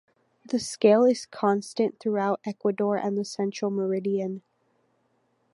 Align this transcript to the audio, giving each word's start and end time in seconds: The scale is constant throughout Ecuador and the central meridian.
The 0.43 0.57
scale 0.57 1.05
is 1.05 1.27
constant 1.27 1.99
throughout 1.99 2.39
Ecuador 2.43 2.97
and 2.97 3.15
the 3.15 3.23
central 3.23 3.69
meridian. 3.69 4.41